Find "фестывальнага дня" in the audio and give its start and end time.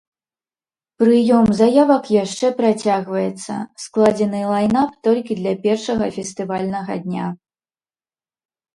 6.21-7.25